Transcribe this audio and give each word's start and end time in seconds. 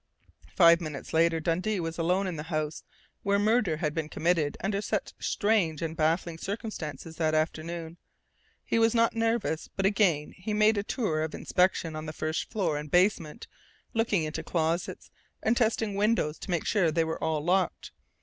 Five 0.55 0.81
minutes 0.81 1.13
later 1.13 1.39
Dundee 1.39 1.79
was 1.79 1.99
alone 1.99 2.25
in 2.25 2.35
the 2.35 2.41
house 2.49 2.83
where 3.21 3.37
murder 3.37 3.77
had 3.77 3.93
been 3.93 4.09
committed 4.09 4.57
under 4.63 4.81
such 4.81 5.13
strange 5.19 5.83
and 5.83 5.95
baffling 5.95 6.39
circumstances 6.39 7.17
that 7.17 7.35
afternoon. 7.35 7.97
He 8.65 8.79
was 8.79 8.95
not 8.95 9.13
nervous, 9.15 9.69
but 9.75 9.85
again 9.85 10.33
he 10.35 10.55
made 10.55 10.79
a 10.79 10.83
tour 10.83 11.21
of 11.21 11.35
inspection 11.35 11.95
of 11.95 12.07
the 12.07 12.13
first 12.13 12.49
floor 12.49 12.79
and 12.79 12.89
basement, 12.89 13.45
looking 13.93 14.23
into 14.23 14.41
closets, 14.41 15.11
and 15.43 15.55
testing 15.55 15.93
windows 15.93 16.39
to 16.39 16.49
make 16.49 16.65
sure 16.65 16.89
they 16.91 17.03
were 17.03 17.23
all 17.23 17.43
locked. 17.43 17.91